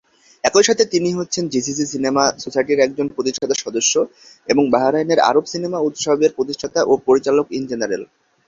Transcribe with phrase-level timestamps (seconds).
[0.43, 3.93] একই সাথে তিনি হচ্ছেন জিসিসি সিনেমা সোসাইটির একজন প্রতিষ্ঠাতা সদস্য
[4.47, 8.03] এবং বাহরাইনের আরব সিনেমা উৎসবের প্রতিষ্ঠাতা ও পরিচালক-ইন-জেনারেল।